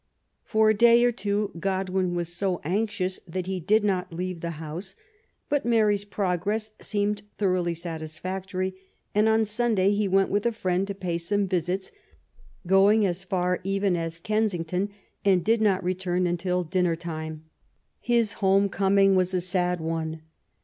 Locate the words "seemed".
6.81-7.21